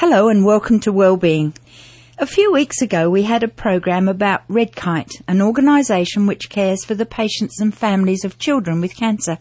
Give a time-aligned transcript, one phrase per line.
[0.00, 1.54] Hello and welcome to Wellbeing.
[2.18, 6.84] A few weeks ago we had a program about Red Kite, an organisation which cares
[6.84, 9.38] for the patients and families of children with cancer.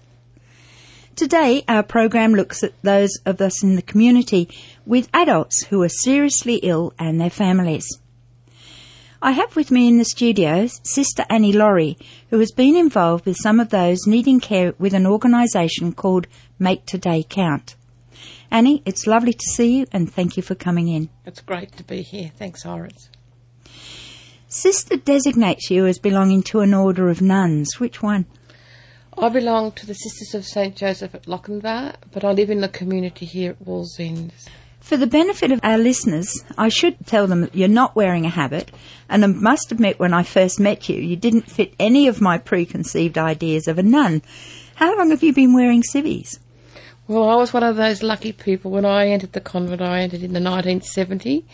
[1.14, 4.48] Today our program looks at those of us in the community
[4.86, 8.00] with adults who are seriously ill and their families.
[9.22, 11.98] I have with me in the studio Sister Annie Laurie,
[12.30, 16.86] who has been involved with some of those needing care with an organisation called Make
[16.86, 17.76] Today Count.
[18.56, 21.10] Annie, it's lovely to see you and thank you for coming in.
[21.26, 22.32] It's great to be here.
[22.38, 23.10] Thanks, Iris.
[24.48, 27.82] Sister designates you as belonging to an order of nuns.
[27.82, 28.28] Which one?
[29.18, 30.74] I belong to the Sisters of St.
[30.74, 34.32] Joseph at Lochinvar, but I live in the community here at Wallsend.
[34.80, 38.30] For the benefit of our listeners, I should tell them that you're not wearing a
[38.30, 38.72] habit,
[39.10, 42.38] and I must admit when I first met you, you didn't fit any of my
[42.38, 44.22] preconceived ideas of a nun.
[44.76, 46.40] How long have you been wearing civvies?
[47.08, 48.72] Well, I was one of those lucky people.
[48.72, 51.46] When I entered the convent, I entered in the 1970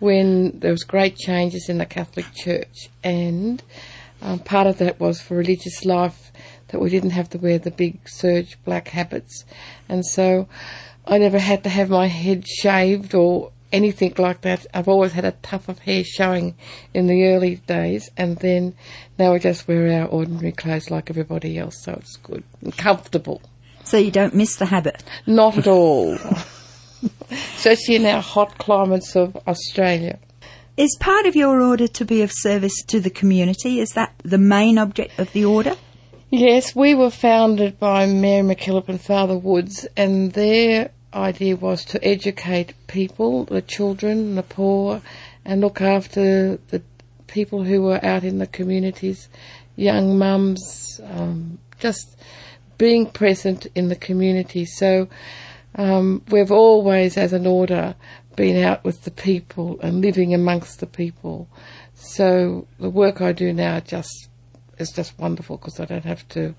[0.00, 3.62] when there was great changes in the Catholic Church, and
[4.20, 6.30] um, part of that was for religious life
[6.68, 9.46] that we didn't have to wear the big serge black habits,
[9.88, 10.46] and so
[11.06, 14.66] I never had to have my head shaved or anything like that.
[14.74, 16.54] I've always had a tuft of hair showing
[16.92, 18.74] in the early days, and then
[19.18, 23.40] now we just wear our ordinary clothes like everybody else, so it's good and comfortable.
[23.88, 25.02] So you don't miss the habit?
[25.26, 26.18] Not at all.
[27.30, 30.18] Especially in our hot climates of Australia.
[30.76, 33.80] Is part of your order to be of service to the community?
[33.80, 35.74] Is that the main object of the order?
[36.28, 42.04] Yes, we were founded by Mary MacKillop and Father Woods, and their idea was to
[42.06, 45.00] educate people, the children, the poor,
[45.46, 46.82] and look after the
[47.26, 49.30] people who were out in the communities,
[49.76, 52.18] young mums, um, just
[52.78, 54.64] being present in the community.
[54.64, 55.08] So
[55.74, 57.94] um, we've always, as an order,
[58.36, 61.48] been out with the people and living amongst the people.
[61.94, 64.28] So the work I do now just
[64.78, 66.54] is just wonderful because I don't have to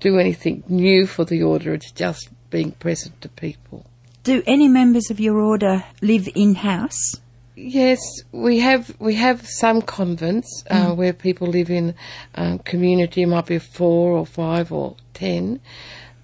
[0.00, 1.72] do anything new for the order.
[1.72, 3.86] It's just being present to people.
[4.24, 7.14] Do any members of your order live in house?
[7.62, 8.00] Yes,
[8.32, 10.96] we have we have some convents uh, mm.
[10.96, 11.94] where people live in
[12.34, 13.22] um, community.
[13.22, 15.60] It might be four or five or ten,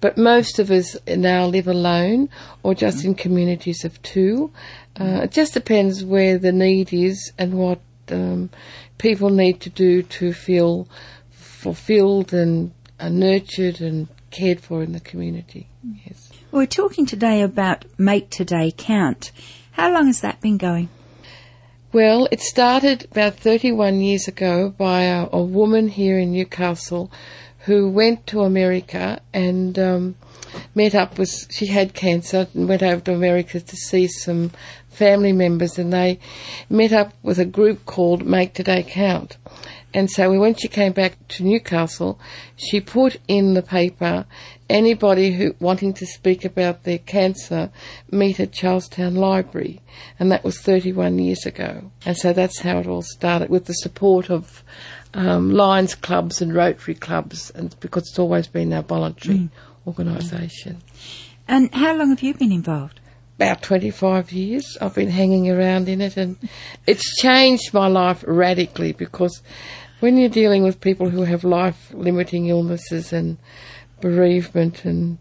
[0.01, 2.29] but most of us now live alone
[2.63, 4.51] or just in communities of two.
[4.99, 8.49] Uh, it just depends where the need is and what um,
[8.97, 10.87] people need to do to feel
[11.29, 15.67] fulfilled and uh, nurtured and cared for in the community.
[16.03, 16.31] Yes.
[16.51, 19.31] We're talking today about Make Today Count.
[19.73, 20.89] How long has that been going?
[21.93, 27.09] Well, it started about 31 years ago by a, a woman here in Newcastle
[27.59, 30.15] who went to America and um,
[30.75, 34.51] met up with, she had cancer and went over to America to see some
[34.89, 36.19] family members and they
[36.69, 39.37] met up with a group called Make Today Count.
[39.97, 42.19] And so when she came back to Newcastle,
[42.55, 44.27] she put in the paper
[44.69, 47.71] anybody who wanting to speak about their cancer
[48.11, 49.81] meet at Charlestown Library,
[50.19, 51.89] and that was 31 years ago.
[52.05, 54.63] And so that's how it all started with the support of
[55.15, 59.49] um, Lions clubs and Rotary clubs, and because it's always been a voluntary mm.
[59.87, 60.77] organisation.
[61.47, 62.99] And how long have you been involved?
[63.37, 64.77] About 25 years.
[64.79, 66.37] I've been hanging around in it, and
[66.85, 69.41] it's changed my life radically because
[69.99, 73.37] when you're dealing with people who have life limiting illnesses and
[74.01, 75.17] bereavement and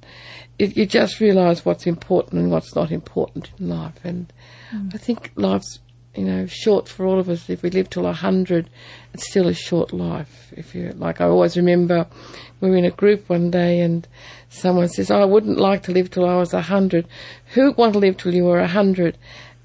[0.59, 3.99] it, you just realise what's important and what's not important in life.
[4.05, 4.33] And
[4.73, 4.95] mm.
[4.95, 5.81] I think life's
[6.17, 7.51] you know, short for all of us.
[7.51, 8.71] If we live till a hundred,
[9.13, 10.53] it's still a short life.
[10.57, 12.07] If you like, I always remember
[12.61, 14.09] we were in a group one day and
[14.49, 17.07] someone says, oh, "I wouldn't like to live till I was a hundred.
[17.53, 19.19] Who would want to live till you were a hundred?"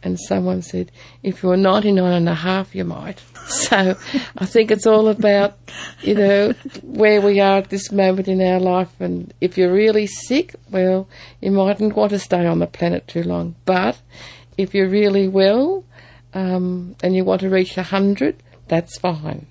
[0.03, 0.91] And someone said,
[1.23, 3.97] "If you were ninety-nine and a half, you might." So
[4.37, 5.57] I think it's all about,
[6.01, 6.53] you know,
[6.83, 8.89] where we are at this moment in our life.
[8.99, 11.09] And if you're really sick, well,
[11.41, 13.55] you mightn't want to stay on the planet too long.
[13.65, 13.99] But
[14.57, 15.83] if you're really well
[16.33, 19.47] um, and you want to reach 100, that's fine.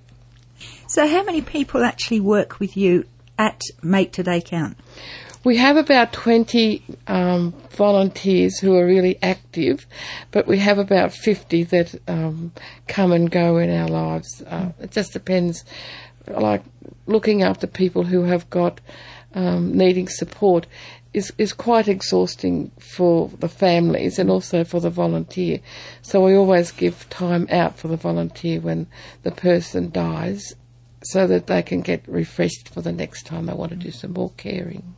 [0.88, 3.06] So, how many people actually work with you
[3.38, 4.76] at Make Today Count?
[5.42, 9.86] We have about 20 um, volunteers who are really active,
[10.32, 12.52] but we have about 50 that um,
[12.88, 14.42] come and go in our lives.
[14.46, 15.64] Uh, it just depends.
[16.26, 16.62] Like
[17.06, 18.82] looking after people who have got
[19.34, 20.66] um, needing support
[21.14, 25.60] is, is quite exhausting for the families and also for the volunteer.
[26.02, 28.88] So we always give time out for the volunteer when
[29.22, 30.54] the person dies
[31.02, 34.12] so that they can get refreshed for the next time they want to do some
[34.12, 34.94] more caring.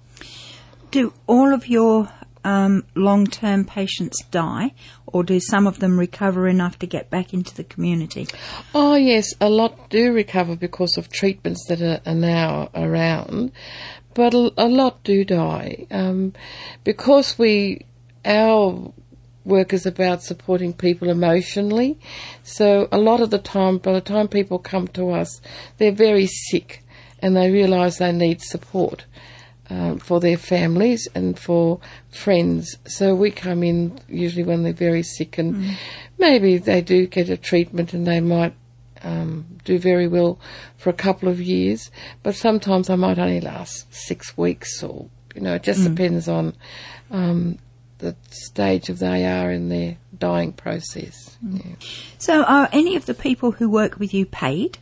[0.93, 2.13] Do all of your
[2.45, 4.75] um, long-term patients die,
[5.07, 8.27] or do some of them recover enough to get back into the community?
[8.75, 13.53] Oh, yes, a lot do recover because of treatments that are, are now around,
[14.13, 15.87] but a, a lot do die.
[15.91, 16.35] Um,
[16.85, 17.87] because we,
[18.27, 18.93] our
[19.47, 21.99] work is about supporting people emotionally,
[22.43, 25.41] so a lot of the time, by the time people come to us,
[25.79, 26.85] they're very sick
[27.21, 29.07] and they realise they need support.
[29.73, 31.81] Um, for their families and for
[32.11, 32.77] friends.
[32.85, 35.75] So we come in usually when they're very sick, and mm.
[36.19, 38.55] maybe they do get a treatment and they might
[39.03, 40.39] um, do very well
[40.77, 41.91] for a couple of years,
[42.23, 45.95] but sometimes I might only last six weeks, or you know, it just mm.
[45.95, 46.55] depends on
[47.11, 47.59] um,
[47.97, 51.39] the stage of they are in their dying process.
[51.43, 51.65] Mm.
[51.65, 51.87] Yeah.
[52.19, 54.77] So, are any of the people who work with you paid?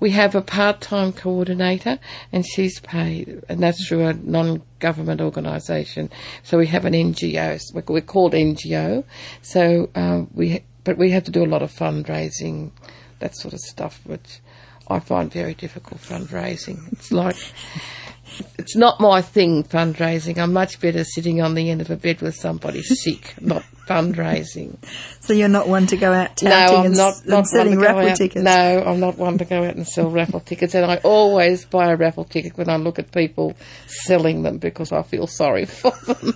[0.00, 1.98] We have a part-time coordinator,
[2.32, 6.10] and she's paid, and that's through a non-government organisation.
[6.42, 7.60] So we have an NGO.
[7.74, 9.04] We're called NGO.
[9.42, 12.70] So um, we, but we have to do a lot of fundraising,
[13.18, 14.40] that sort of stuff, which
[14.88, 16.00] I find very difficult.
[16.00, 16.92] Fundraising.
[16.92, 17.36] It's like
[18.58, 20.38] it's not my thing, fundraising.
[20.38, 24.76] I'm much better sitting on the end of a bed with somebody sick, not fundraising.
[25.20, 27.78] So you're not one to go out touting no, I'm and, not, and not selling
[27.78, 28.44] raffle out, tickets?
[28.44, 30.74] No, I'm not one to go out and sell raffle tickets.
[30.74, 33.54] And I always buy a raffle ticket when I look at people
[33.86, 36.34] selling them because I feel sorry for them.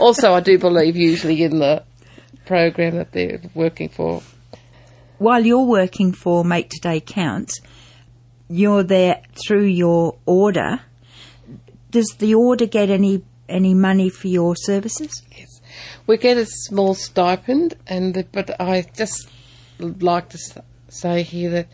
[0.00, 1.84] also, I do believe usually in the
[2.46, 4.22] program that they're working for.
[5.18, 7.52] While you're working for Make Today Count,
[8.48, 10.80] you're there through your order
[11.94, 15.22] does the order get any any money for your services?
[15.38, 15.60] Yes,
[16.08, 19.28] we get a small stipend, and the, but I just
[19.78, 20.38] like to
[20.88, 21.68] say here that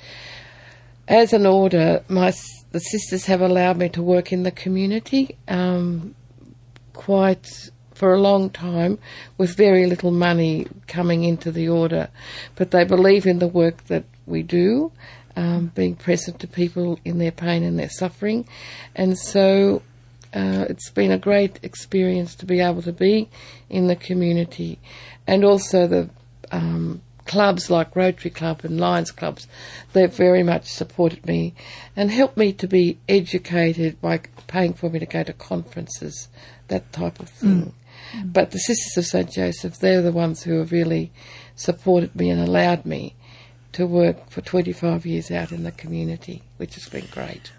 [1.08, 2.34] as an order, my
[2.70, 6.14] the sisters have allowed me to work in the community um,
[6.92, 7.48] quite
[7.94, 8.98] for a long time
[9.38, 12.08] with very little money coming into the order,
[12.56, 14.92] but they believe in the work that we do.
[15.40, 18.46] Um, being present to people in their pain and their suffering.
[18.94, 19.80] And so
[20.34, 23.30] uh, it's been a great experience to be able to be
[23.70, 24.78] in the community,
[25.26, 26.10] and also the
[26.52, 29.48] um, clubs like Rotary Club and Lions clubs.
[29.94, 31.54] They've very much supported me
[31.96, 36.28] and helped me to be educated by paying for me to go to conferences,
[36.68, 37.72] that type of thing.
[38.12, 38.32] Mm.
[38.32, 41.12] But the Sisters of St Joseph, they're the ones who have really
[41.54, 43.14] supported me and allowed me
[43.72, 47.52] to work for 25 years out in the community, which has been great.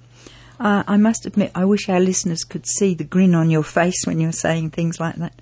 [0.59, 4.05] Uh, I must admit, I wish our listeners could see the grin on your face
[4.05, 5.33] when you're saying things like that.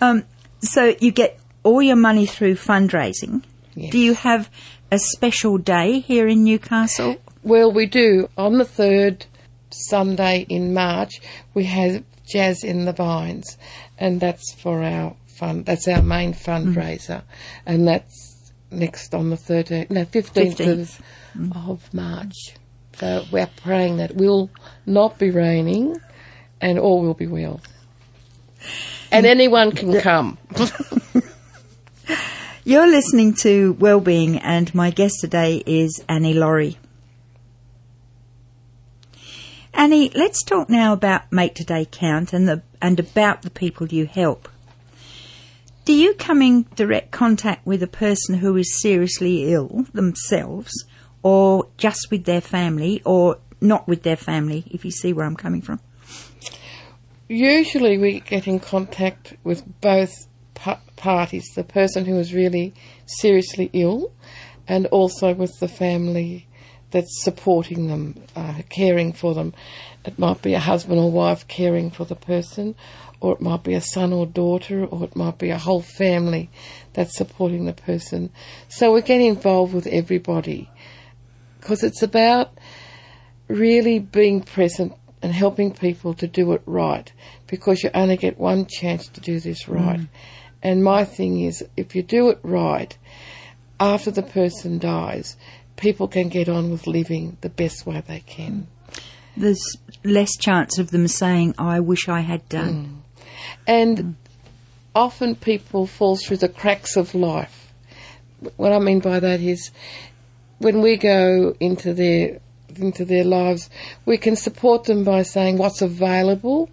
[0.00, 0.24] Um,
[0.60, 3.42] so you get all your money through fundraising.
[3.74, 3.90] Yes.
[3.90, 4.50] Do you have
[4.92, 7.16] a special day here in Newcastle?
[7.42, 8.28] Well, we do.
[8.38, 9.26] On the third
[9.70, 11.20] Sunday in March,
[11.52, 13.58] we have Jazz in the Vines,
[13.98, 15.66] and that's for our fund.
[15.66, 17.24] That's our main fundraiser, mm.
[17.66, 18.33] and that's
[18.70, 20.80] next on the 13th, no, 15th, 15th.
[20.80, 21.02] Of,
[21.36, 21.70] mm.
[21.70, 22.54] of March.
[22.96, 24.50] So we're praying that it will
[24.86, 25.96] not be raining
[26.60, 27.60] and all will be well.
[29.10, 30.38] And anyone can come.
[32.64, 36.78] You're listening to Wellbeing, and my guest today is Annie Laurie.
[39.74, 44.06] Annie, let's talk now about Make Today Count and the and about the people you
[44.06, 44.48] help.
[45.94, 50.72] You come in direct contact with a person who is seriously ill themselves,
[51.22, 55.36] or just with their family or not with their family, if you see where I'm
[55.36, 55.78] coming from?
[57.28, 60.26] Usually we get in contact with both
[60.96, 62.74] parties, the person who is really
[63.06, 64.12] seriously ill
[64.66, 66.48] and also with the family
[66.90, 69.54] that's supporting them, uh, caring for them.
[70.04, 72.74] It might be a husband or wife caring for the person,
[73.20, 76.50] or it might be a son or daughter, or it might be a whole family
[76.92, 78.30] that's supporting the person.
[78.68, 80.70] So we get involved with everybody
[81.60, 82.52] because it's about
[83.48, 84.92] really being present
[85.22, 87.10] and helping people to do it right
[87.46, 90.00] because you only get one chance to do this right.
[90.00, 90.08] Mm.
[90.62, 92.96] And my thing is, if you do it right,
[93.80, 95.36] after the person dies,
[95.76, 98.66] people can get on with living the best way they can.
[99.36, 99.62] There's
[100.04, 102.74] less chance of them saying, I wish I had done.
[102.74, 103.03] Mm.
[103.66, 104.16] And
[104.94, 107.72] often people fall through the cracks of life.
[108.56, 109.70] What I mean by that is
[110.58, 112.40] when we go into their
[112.76, 113.70] into their lives,
[114.04, 116.68] we can support them by saying what's available.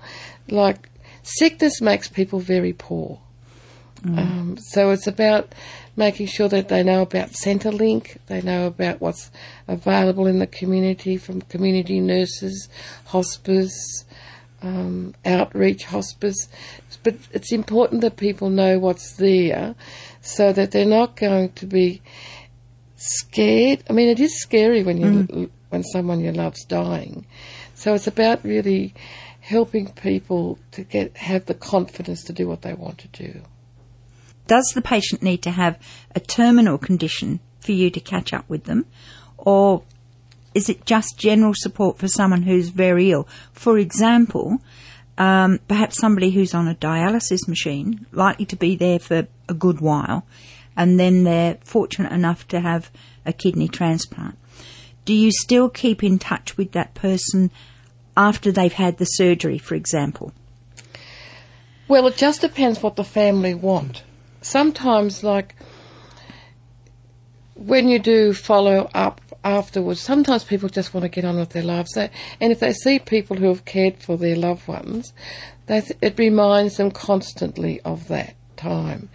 [0.49, 0.89] Like
[1.23, 3.19] sickness makes people very poor.
[4.03, 4.17] Mm.
[4.17, 5.53] Um, so it's about
[5.95, 9.29] making sure that they know about Centrelink, they know about what's
[9.67, 12.67] available in the community from community nurses,
[13.05, 14.05] hospice,
[14.61, 16.47] um, outreach hospice.
[17.03, 19.75] But it's important that people know what's there
[20.21, 22.01] so that they're not going to be
[22.95, 23.83] scared.
[23.89, 27.25] I mean, it is scary when you when someone you love's dying.
[27.73, 28.93] So it's about really
[29.39, 33.41] helping people to get have the confidence to do what they want to do.
[34.47, 35.79] Does the patient need to have
[36.13, 38.85] a terminal condition for you to catch up with them,
[39.37, 39.83] or
[40.53, 43.27] is it just general support for someone who's very ill?
[43.53, 44.61] For example,
[45.17, 49.79] um, perhaps somebody who's on a dialysis machine, likely to be there for a good
[49.79, 50.25] while,
[50.75, 52.91] and then they're fortunate enough to have
[53.25, 54.37] a kidney transplant.
[55.05, 57.51] Do you still keep in touch with that person
[58.15, 60.31] after they've had the surgery, for example?
[61.87, 64.03] Well, it just depends what the family want.
[64.41, 65.55] Sometimes, like
[67.65, 71.63] when you do follow up afterwards, sometimes people just want to get on with their
[71.63, 71.93] lives.
[71.93, 75.13] They, and if they see people who have cared for their loved ones,
[75.67, 79.09] it reminds them constantly of that time.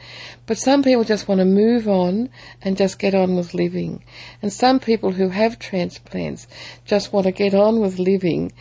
[0.47, 2.31] But some people just want to move on
[2.63, 4.05] and just get on with living.
[4.43, 6.47] And some people who have transplants
[6.85, 8.53] just want to get on with living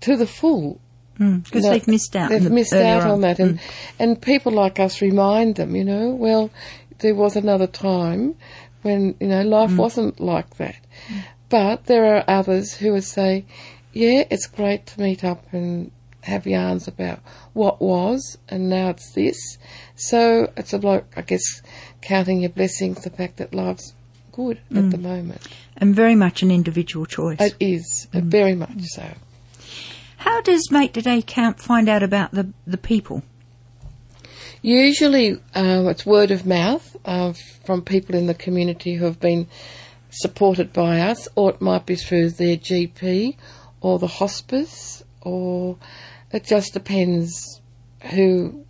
[0.00, 0.80] to the full.
[1.18, 2.30] Because You know, they've missed out.
[2.30, 3.66] They've on the- missed out on that, and hmm.
[3.98, 5.74] and people like us remind them.
[5.74, 6.50] You know, well,
[7.00, 8.36] there was another time
[8.82, 10.76] when you know life wasn't like that.
[11.48, 13.44] But there are others who would say,
[13.92, 15.90] "Yeah, it's great to meet up and
[16.22, 17.20] have yarns about
[17.54, 19.36] what was, and now it's this."
[19.96, 21.62] So it's a bloke, I guess
[22.02, 23.94] counting your blessings, the fact that life's
[24.32, 25.40] good at the moment.
[25.76, 27.38] and very much an individual choice.
[27.40, 29.14] It is uh, very much so.
[30.18, 33.22] How does Make Today Count find out about the, the people?
[34.62, 37.32] Usually, um, it's word of mouth uh,
[37.64, 39.46] from people in the community who have been
[40.10, 43.36] supported by us, or it might be through their GP
[43.80, 45.76] or the hospice, or
[46.32, 47.60] it just depends
[48.10, 48.64] who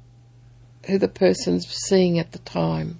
[0.86, 2.98] who the person's seeing at the time.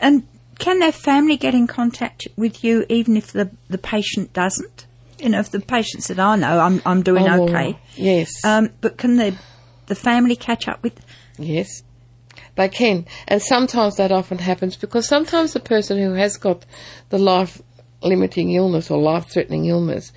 [0.00, 0.26] And
[0.58, 4.86] can their family get in contact with you even if the, the patient doesn't?
[5.18, 8.44] You know, if the patient said, "Oh no, I'm I'm doing Oh, okay," Yes.
[8.44, 9.36] um, but can the
[9.86, 11.04] the family catch up with?
[11.38, 11.82] Yes,
[12.56, 13.06] they can.
[13.28, 16.64] And sometimes that often happens because sometimes the person who has got
[17.10, 17.60] the life
[18.02, 20.12] limiting illness or life threatening illness,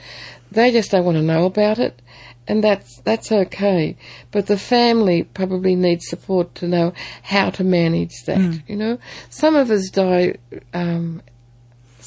[0.52, 2.02] they just don't want to know about it.
[2.48, 3.98] And that's that's okay,
[4.32, 6.94] but the family probably needs support to know
[7.24, 8.38] how to manage that.
[8.68, 9.00] You know,
[9.32, 10.36] some of us die
[10.72, 11.24] um,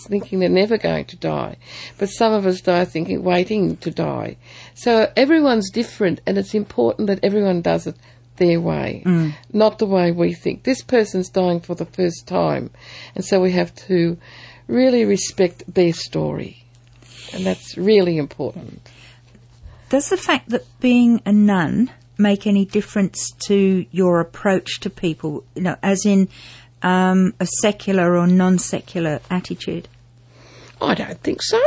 [0.06, 1.56] thinking they're never going to die,
[1.98, 4.36] but some of us die thinking waiting to die.
[4.74, 7.96] So everyone's different, and it's important that everyone does it
[8.36, 9.34] their way, mm.
[9.52, 10.62] not the way we think.
[10.62, 12.70] This person's dying for the first time,
[13.14, 14.16] and so we have to
[14.66, 16.64] really respect their story,
[17.32, 18.88] and that's really important.
[19.88, 25.44] Does the fact that being a nun make any difference to your approach to people?
[25.54, 26.28] You know, as in
[26.82, 29.88] um, a secular or non-secular attitude.
[30.80, 31.60] I don't think so.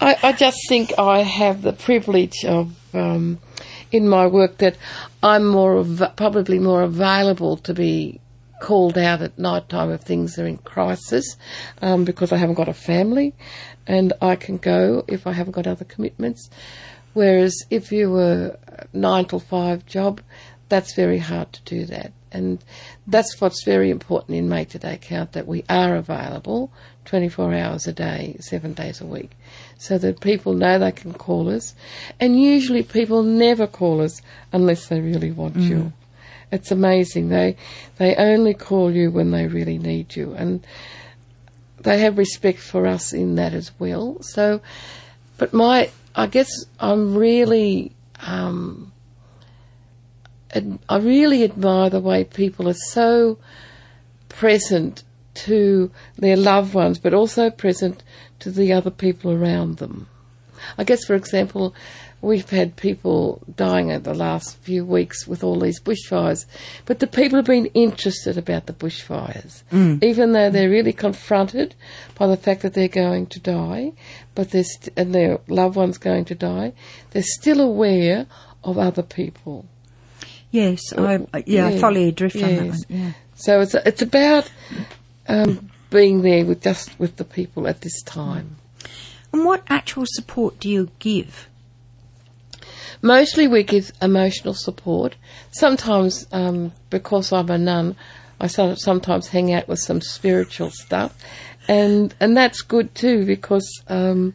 [0.00, 3.38] I, I just think I have the privilege of, um,
[3.90, 4.76] in my work, that
[5.22, 8.20] I'm more av- probably more available to be
[8.60, 11.36] called out at night time if things are in crisis,
[11.82, 13.34] um, because I haven't got a family,
[13.86, 16.48] and I can go if I haven't got other commitments.
[17.14, 20.20] Whereas if you were a nine till five job,
[20.68, 22.12] that's very hard to do that.
[22.32, 22.62] And
[23.06, 26.70] that's what's very important in Make Today Count that we are available
[27.04, 29.30] 24 hours a day, seven days a week,
[29.78, 31.74] so that people know they can call us.
[32.20, 34.20] And usually people never call us
[34.52, 35.92] unless they really want you.
[36.50, 37.28] It's amazing.
[37.28, 37.56] They
[37.98, 40.66] they only call you when they really need you, and
[41.80, 44.22] they have respect for us in that as well.
[44.22, 44.60] So,
[45.36, 48.92] but my I guess I'm really um,
[50.54, 53.38] I really admire the way people are so
[54.28, 55.02] present
[55.34, 58.02] to their loved ones, but also present
[58.40, 60.08] to the other people around them.
[60.76, 61.74] I guess, for example,
[62.20, 66.46] we've had people dying over the last few weeks with all these bushfires,
[66.84, 70.02] but the people have been interested about the bushfires, mm.
[70.02, 71.74] even though they're really confronted
[72.16, 73.92] by the fact that they're going to die,
[74.34, 76.72] but st- and their loved ones going to die.
[77.10, 78.26] They're still aware
[78.64, 79.66] of other people.
[80.50, 82.78] Yes, I, yeah, I yeah, follow your drift on that one.
[82.88, 83.12] Yeah.
[83.34, 84.50] So it's it's about
[85.28, 88.56] um, being there with just with the people at this time.
[89.32, 91.48] And what actual support do you give?
[93.02, 95.16] Mostly we give emotional support.
[95.50, 97.94] Sometimes, um, because I'm a nun,
[98.40, 101.14] I sometimes hang out with some spiritual stuff.
[101.68, 104.34] and and that's good too because um,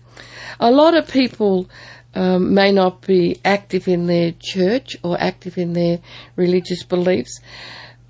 [0.60, 1.67] a lot of people
[2.15, 6.00] um, may not be active in their church or active in their
[6.36, 7.39] religious beliefs,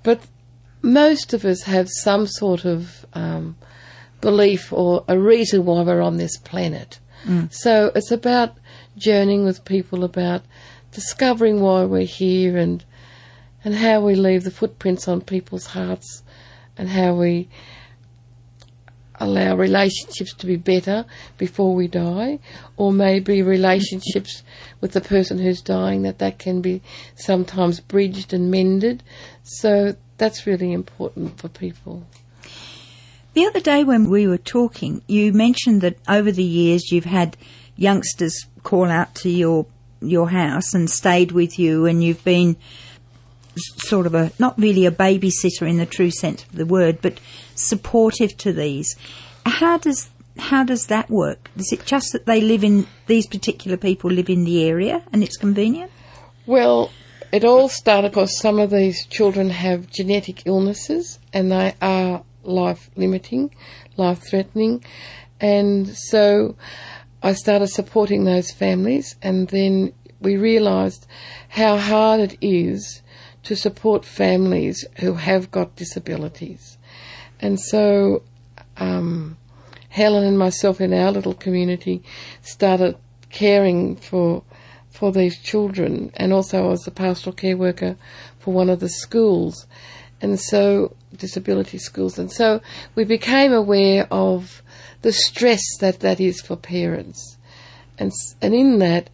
[0.02, 0.20] but
[0.82, 3.56] most of us have some sort of um,
[4.20, 6.98] belief or a reason why we're on this planet.
[7.24, 7.52] Mm.
[7.52, 8.56] So it's about
[8.96, 10.42] journeying with people about
[10.92, 12.84] discovering why we're here and
[13.64, 16.22] and how we leave the footprints on people's hearts
[16.76, 17.48] and how we
[19.16, 21.04] allow relationships to be better
[21.38, 22.38] before we die
[22.76, 24.42] or maybe relationships
[24.80, 26.82] with the person who's dying that that can be
[27.14, 29.02] sometimes bridged and mended.
[29.42, 32.06] So that's really important for people.
[33.34, 37.36] The other day when we were talking you mentioned that over the years you've had
[37.76, 39.66] youngsters call out to your
[40.00, 42.56] your house and stayed with you and you've been
[43.56, 47.20] sort of a not really a babysitter in the true sense of the word, but
[47.54, 48.94] supportive to these.
[49.46, 51.50] How does how does that work?
[51.56, 55.22] Is it just that they live in these particular people live in the area and
[55.22, 55.90] it's convenient?
[56.46, 56.90] Well,
[57.32, 62.90] it all started because some of these children have genetic illnesses and they are life
[62.96, 63.54] limiting,
[63.96, 64.84] life threatening,
[65.40, 66.56] and so
[67.22, 71.06] I started supporting those families, and then we realised
[71.48, 73.02] how hard it is
[73.44, 76.78] to support families who have got disabilities.
[77.40, 78.22] And so
[78.76, 79.36] um,
[79.90, 82.02] Helen and myself in our little community
[82.42, 82.96] started
[83.30, 84.42] caring for
[84.90, 87.96] for these children, and also I was the pastoral care worker
[88.38, 89.66] for one of the schools,
[90.20, 92.60] and so disability schools, and so
[92.94, 94.62] we became aware of
[95.02, 97.38] the stress that that is for parents.
[97.98, 99.10] And, and in that,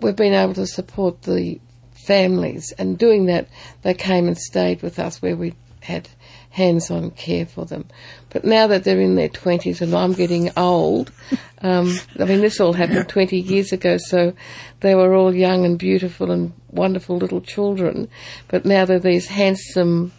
[0.00, 1.60] we've been able to support the
[2.06, 2.72] families.
[2.78, 3.48] And doing that,
[3.82, 6.08] they came and stayed with us where we had
[6.50, 7.86] hands on care for them.
[8.30, 11.12] But now that they're in their 20s and I'm getting old,
[11.62, 14.34] um, I mean, this all happened 20 years ago, so
[14.80, 18.08] they were all young and beautiful and wonderful little children.
[18.48, 20.12] But now they're these handsome,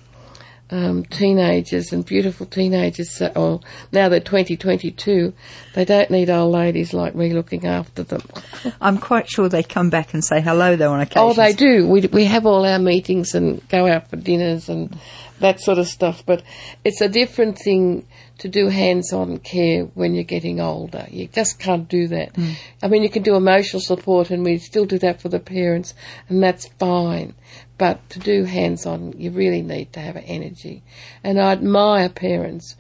[0.72, 3.60] um, teenagers and beautiful teenagers, so, or
[3.92, 5.34] now they're 20, 22,
[5.74, 8.22] they don't need old ladies like me looking after them.
[8.82, 11.22] I'm quite sure they come back and say hello though on occasion.
[11.22, 11.88] Oh, they do.
[11.88, 14.98] We, we have all our meetings and go out for dinners and
[15.40, 16.42] that sort of stuff, but
[16.84, 21.06] it's a different thing to do hands-on care when you're getting older.
[21.12, 22.34] You just can't do that.
[22.34, 22.56] Mm.
[22.82, 25.94] I mean, you can do emotional support and we still do that for the parents
[26.30, 27.36] and that's fine.
[27.82, 30.84] But to do hands on, you really need to have energy.
[31.24, 32.76] And I admire parents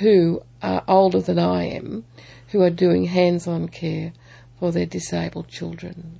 [0.00, 2.04] who are older than I am
[2.48, 4.12] who are doing hands on care
[4.58, 6.18] for their disabled children.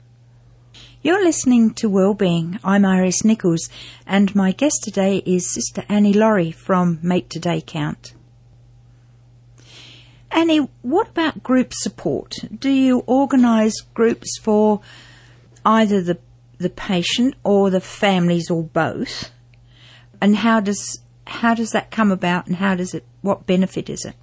[1.03, 2.61] You're listening to Wellbeing.
[2.63, 3.69] I'm Iris Nichols,
[4.07, 8.15] and my guest today is Sister Annie Laurie from Make Today Count.
[10.31, 12.37] Annie, what about group support?
[12.57, 14.83] Do you organise groups for
[15.67, 16.19] either the
[16.61, 19.31] the patient or the families or both?
[20.21, 24.05] And how does how does that come about and how does it what benefit is
[24.05, 24.15] it?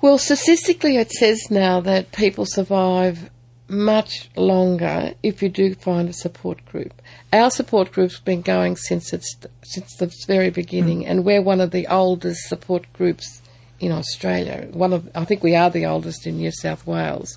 [0.00, 3.30] Well, statistically it says now that people survive
[3.68, 7.00] much longer if you do find a support group.
[7.32, 11.06] Our support group's been going since it's since the very beginning, mm.
[11.08, 13.41] and we're one of the oldest support groups
[13.82, 14.68] in Australia.
[14.72, 17.36] One of, I think we are the oldest in New South Wales,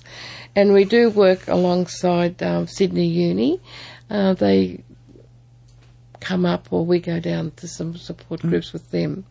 [0.54, 3.60] and we do work alongside um, Sydney Uni.
[4.08, 4.84] Uh, they
[6.20, 8.50] come up, or we go down to some support mm.
[8.50, 9.26] groups with them,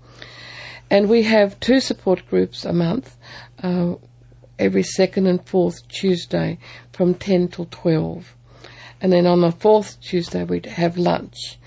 [0.92, 3.16] and we have two support groups a month.
[3.64, 3.96] Uh,
[4.60, 6.58] every second and fourth Tuesday
[6.92, 8.36] from 10 till 12.
[9.02, 11.60] And then on the fourth Tuesday, we'd have lunch.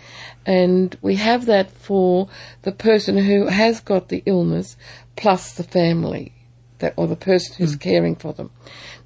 [0.46, 2.28] And we have that for
[2.62, 4.78] the person who has got the illness
[5.18, 6.33] plus the family
[6.78, 7.81] that, or the person who's mm.
[7.81, 8.50] caring for them.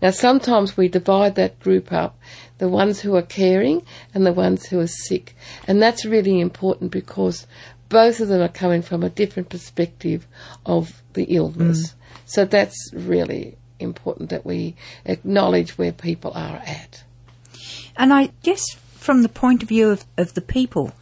[0.03, 2.19] Now, sometimes we divide that group up
[2.59, 5.35] the ones who are caring and the ones who are sick.
[5.67, 7.47] And that's really important because
[7.89, 10.27] both of them are coming from a different perspective
[10.67, 11.89] of the illness.
[11.89, 11.95] Mm.
[12.27, 17.03] So that's really important that we acknowledge where people are at.
[17.97, 20.93] And I guess from the point of view of, of the people,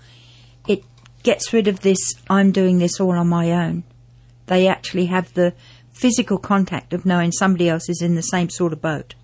[0.68, 0.84] it
[1.24, 3.84] gets rid of this I'm doing this all on my own.
[4.50, 5.54] They actually have the
[5.92, 9.14] physical contact of knowing somebody else is in the same sort of boat.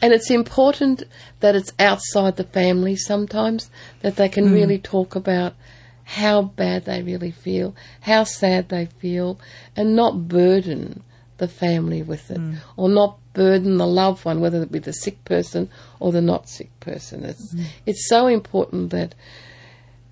[0.00, 1.02] And it's important
[1.40, 4.54] that it's outside the family sometimes, that they can mm.
[4.54, 5.52] really talk about
[6.04, 9.38] how bad they really feel, how sad they feel,
[9.76, 11.02] and not burden
[11.36, 12.56] the family with it, mm.
[12.78, 15.68] or not burden the loved one, whether it be the sick person
[16.00, 17.22] or the not sick person.
[17.22, 17.66] It's, mm.
[17.84, 19.14] it's so important that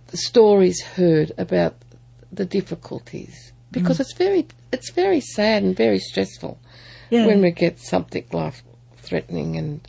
[0.09, 1.77] the stories heard about
[2.31, 4.01] the difficulties because mm.
[4.01, 6.59] it's very it's very sad and very stressful
[7.11, 7.27] Yeah.
[7.27, 8.63] when we get something life
[8.99, 9.81] threatening and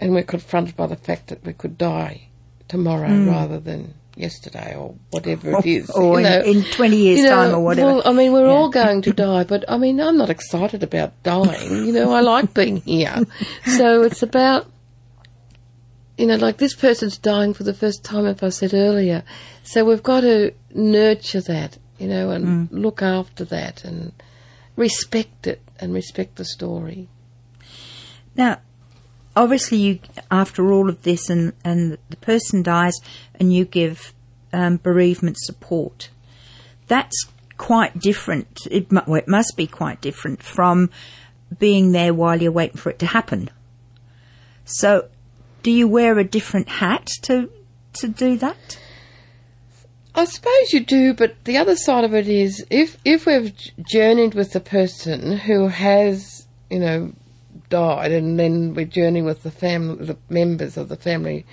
[0.00, 2.28] and we're confronted by the fact that we could die
[2.68, 3.28] tomorrow mm.
[3.28, 5.90] rather than yesterday or whatever it is.
[5.90, 6.40] or you know.
[6.40, 7.94] in, in 20 years' You know, time or whatever.
[7.94, 8.52] Well, I mean, we're Yeah.
[8.52, 11.86] all going to die, but I mean, I'm not excited about dying.
[11.86, 13.24] You know, I like being here.
[13.64, 14.66] So it's about,
[16.18, 19.22] you know, like this person's dying for the first time, if I said earlier.
[19.62, 24.12] So we've got to nurture that, you know, and look after that and
[24.74, 27.08] respect it and respect the story.
[28.34, 28.60] Now,
[29.36, 29.98] obviously, you
[30.30, 32.94] after all of this, and and the person dies,
[33.34, 34.14] and you give
[34.52, 36.10] um, bereavement support.
[36.88, 37.26] That's
[37.58, 38.66] quite different.
[38.70, 40.90] It, well, it must be quite different from
[41.58, 43.50] being there while you're waiting for it to happen.
[44.64, 45.08] So,
[45.62, 47.50] do you wear a different hat to
[47.94, 48.79] to do that?
[50.14, 54.34] I suppose you do, but the other side of it is if if we've journeyed
[54.34, 57.12] with the person who has, you know,
[57.68, 61.46] died, and then we're journeying with the family, the members of the family.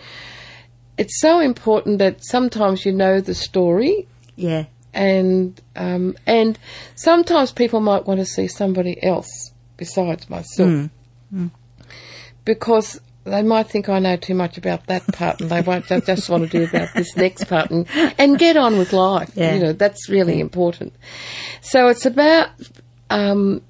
[0.98, 6.58] It's so important that sometimes you know the story, Yeah, and um, and
[6.96, 10.90] sometimes people might want to see somebody else besides myself.
[12.46, 16.02] Because they might think I know too much about that part and they won't they
[16.02, 17.86] just want to do about this next part and,
[18.18, 19.32] and get on with life.
[19.36, 19.54] Yeah.
[19.56, 20.94] You know, that's really important.
[21.62, 22.50] So it's about
[23.10, 23.62] um,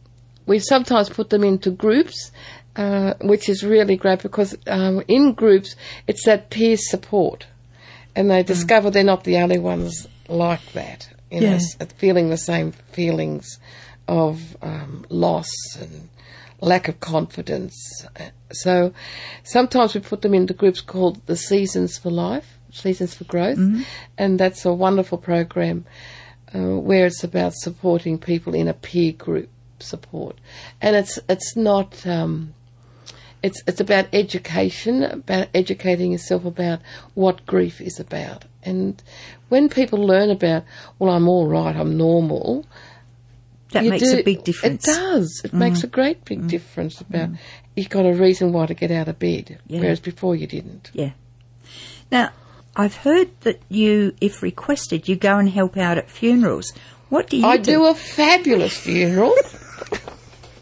[0.46, 2.32] we sometimes put them into groups,
[2.76, 5.76] uh, which is really great because um, in groups
[6.08, 7.46] it's that peer support,
[8.16, 11.10] and they discover they're not the only ones like that.
[11.32, 11.54] You Yeah.
[11.56, 13.60] s- feeling the same feelings
[14.08, 16.08] of um, loss and
[16.60, 18.06] lack of confidence.
[18.52, 18.94] So
[19.44, 23.58] sometimes we put them into groups called the Seasons for Life, Seasons for Growth,
[24.18, 25.86] and that's a wonderful program
[26.54, 30.38] uh, where it's about supporting people in a peer group support,
[30.82, 32.06] and it's it's not.
[32.06, 32.54] Um,
[33.44, 36.80] it's it's about education, about educating yourself about
[37.14, 38.46] what grief is about.
[38.64, 39.02] And
[39.50, 40.64] when people learn about,
[41.00, 42.66] well, I'm all right, I'm normal,
[43.72, 44.88] that you makes do- a big difference.
[44.88, 45.42] It does.
[45.44, 47.30] It makes a great big difference about
[47.76, 49.82] you've got a reason why to get out of bed, Yeah.
[49.82, 50.90] whereas before you didn't.
[50.94, 51.12] Yeah.
[52.12, 52.30] Now,
[52.76, 56.72] I've heard that you, if requested, you go and help out at funerals.
[57.10, 59.34] What do you I do a fabulous funeral.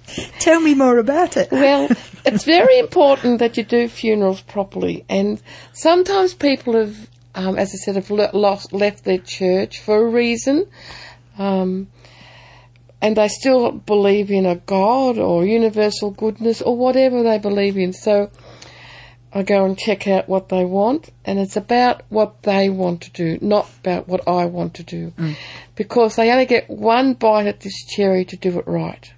[0.40, 1.52] Tell me more about it.
[1.52, 1.90] well,
[2.26, 5.42] it's very important that you do funerals properly, and
[5.74, 10.68] sometimes people have, um, as I said, have lost left their church for a reason,
[11.38, 11.88] um,
[13.06, 17.94] and they still believe in a God or universal goodness or whatever they believe in.
[17.94, 18.32] So
[19.32, 23.12] I go and check out what they want, and it's about what they want to
[23.12, 25.36] do, not about what I want to do, mm.
[25.76, 29.14] because they only get one bite at this cherry to do it right.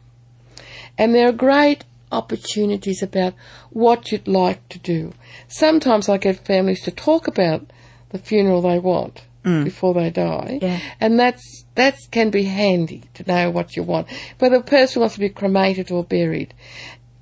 [0.98, 3.36] And there are great opportunities about
[3.70, 5.14] what you'd like to do.
[5.48, 7.72] Sometimes I get families to talk about
[8.10, 9.64] the funeral they want Mm.
[9.64, 10.60] before they die.
[10.62, 10.80] Yeah.
[11.00, 14.08] And that's that can be handy to know what you want.
[14.40, 16.54] Whether a person wants to be cremated or buried.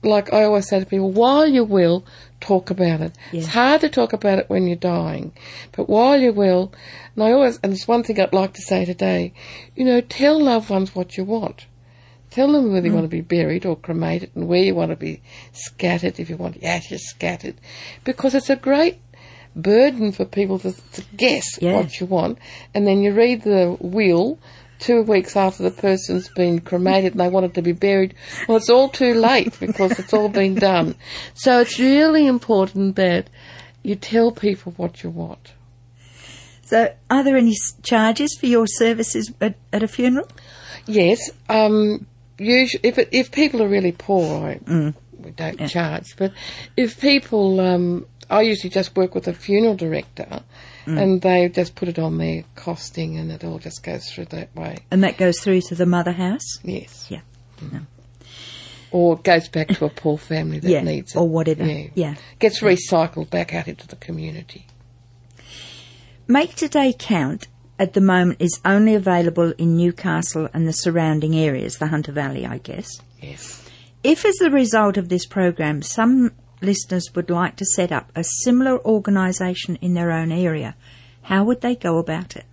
[0.01, 2.03] Like I always say to people, while you will,
[2.39, 3.15] talk about it.
[3.31, 5.33] It's hard to talk about it when you're dying.
[5.71, 6.73] But while you will,
[7.15, 9.33] and I always and it's one thing I'd like to say today,
[9.75, 11.67] you know, tell loved ones what you want.
[12.31, 12.95] Tell them whether you mm.
[12.95, 15.21] want to be buried or cremated and where you want to be
[15.53, 17.55] scattered, if you want ashes scattered.
[18.03, 18.99] Because it's a great
[19.55, 21.75] burden for people to, to guess Yeah.
[21.77, 22.37] what you want.
[22.73, 24.37] And then you read the will
[24.79, 28.13] two weeks after the person's been cremated and they want it to be buried.
[28.47, 30.95] Well, it's all too late because it's all been done.
[31.33, 33.29] So it's really important that
[33.83, 35.53] you tell people what you want.
[36.63, 40.27] So, are there any charges for your services at, at a funeral?
[40.87, 41.19] Yes.
[41.47, 42.07] Um,
[42.39, 46.15] usually, if it, if people are really poor, I, we don't charge.
[46.17, 46.33] But
[46.75, 50.43] if people, um, I usually just work with a funeral director,
[50.85, 51.01] mm.
[51.01, 54.55] and they just put it on their costing, and it all just goes through that
[54.55, 54.77] way.
[54.91, 56.59] And that goes through to the mother house?
[56.63, 57.07] Yes.
[57.09, 57.21] Yeah.
[58.91, 61.17] Or goes back to a poor family that Yeah, needs it.
[61.17, 61.65] or whatever.
[61.65, 61.88] Yeah.
[61.95, 62.15] Yeah.
[62.39, 64.67] Gets recycled back out into the community.
[66.27, 71.77] Make Today Count at the moment is only available in Newcastle and the surrounding areas,
[71.77, 72.88] the Hunter Valley, I guess.
[73.21, 73.61] Yes.
[74.03, 76.31] If, as a result of this program, some
[76.65, 80.75] listeners would like to set up a similar organisation in their own area,
[81.23, 82.45] how would they go about it?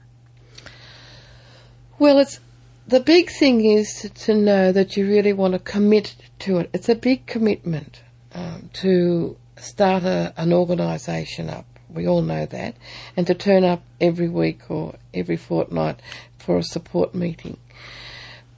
[1.98, 2.40] Well, it's
[2.87, 6.70] the big thing is to, know that you really want to commit to it.
[6.72, 8.03] It's a big commitment
[8.35, 11.66] um, to start a, an organisation up.
[11.88, 12.75] We all know that,
[13.16, 16.01] and to turn up every week or every fortnight
[16.38, 17.59] for a support meeting.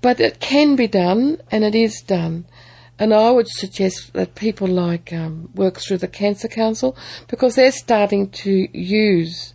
[0.01, 2.47] But it can be done, and it is done.
[2.99, 6.97] And I would suggest that people like um, work through the Cancer Council
[7.29, 9.55] because they're starting to use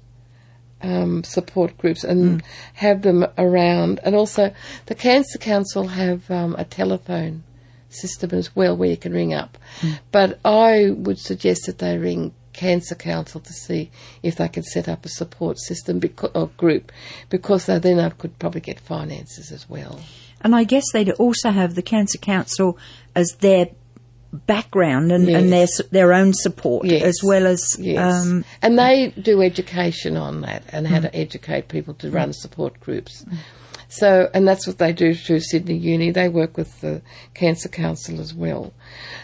[0.81, 3.99] um, support groups and have them around.
[4.03, 4.53] And also,
[4.87, 7.43] the Cancer Council have um, a telephone
[7.89, 9.57] system as well where you can ring up.
[10.11, 13.89] But I would suggest that they ring Cancer Council to see
[14.21, 16.91] if they can set up a support system beca- or group
[17.29, 20.01] because they then I could probably get finances as well.
[20.41, 22.77] And I guess they'd also have the Cancer Council
[23.15, 23.69] as their
[24.31, 27.01] background and, and their their own support Yes.
[27.03, 27.97] as well as Yes.
[28.25, 32.79] um, and they do education on that and how to educate people to run support
[32.79, 33.25] groups.
[33.91, 36.11] So, and that's what they do through Sydney Uni.
[36.11, 37.01] They work with the
[37.33, 38.71] Cancer Council as well.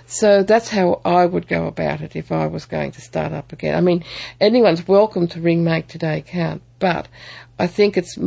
[0.07, 3.53] So that's how I would go about it if I was going to start up
[3.53, 3.75] again.
[3.75, 4.03] I mean,
[4.41, 7.07] anyone's welcome to ring Make Today Count, but
[7.59, 8.17] I think it's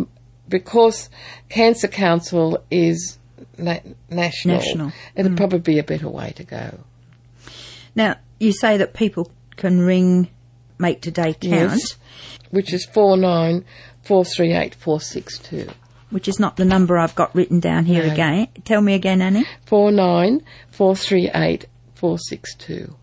[0.49, 1.09] because
[1.49, 3.19] Cancer Council is
[3.57, 3.81] na-
[4.11, 4.93] national, National.
[5.15, 5.37] it'd mm.
[5.37, 6.79] probably be a better way to go.
[7.95, 10.29] now you say that people can ring
[10.79, 11.97] Make Today Count, Yes.
[12.51, 13.65] Which is four nine
[14.03, 15.69] four three eight four six two.
[16.11, 18.13] which is not the number I've got written down here No.
[18.13, 18.49] again.
[18.65, 19.45] Tell me again, Annie.
[19.67, 22.95] Four nine four three eight four six two.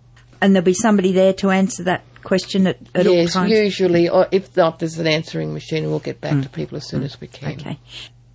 [0.42, 4.28] And there'll be somebody there to answer that question at, at all Yes, usually, or
[4.32, 7.28] if not, there's an answering machine, we'll get back to people as soon as we
[7.28, 7.54] can.
[7.54, 7.80] Okay.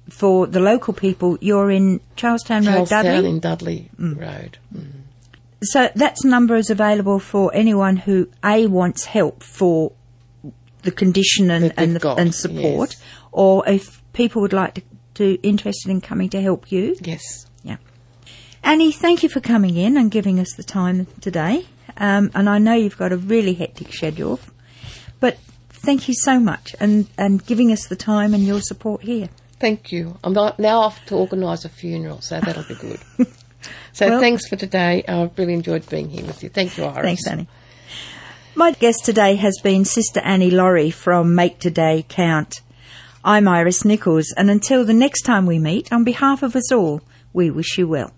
[0.09, 3.31] For the local people, you're in Charlestown Road, Charlestown Dudley.
[3.31, 4.59] in Dudley Road.
[4.75, 4.93] Mm.
[5.63, 9.93] So that's number is available for anyone who a wants help for
[10.83, 13.03] the condition and and, the, got, and support, yes.
[13.31, 14.83] or if people would like to,
[15.15, 16.97] to interested in coming to help you.
[17.03, 17.47] Yes.
[17.63, 17.77] Yeah.
[18.63, 21.67] Annie, thank you for coming in and giving us the time today.
[21.97, 24.41] Um, and I know you've got a really hectic schedule,
[25.21, 29.29] but thank you so much and, and giving us the time and your support here.
[29.59, 30.17] Thank you.
[30.25, 33.01] I'm now off to organise a funeral, so that'll be good.
[33.93, 35.05] so Well- thanks for today.
[35.07, 36.49] I've really enjoyed being here with you.
[36.49, 37.03] Thank you, Iris.
[37.03, 37.49] Thanks, Annie.
[38.55, 42.63] My guest today has been Sister Annie Laurie from Make Today Count.
[43.25, 47.03] I'm Iris Nichols, and until the next time we meet, on behalf of us all,
[47.33, 48.13] we wish you well.